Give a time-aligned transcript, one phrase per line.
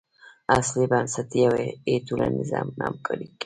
[0.57, 3.35] اصلي بنسټ یې ټولنیزه نه همکاري ده.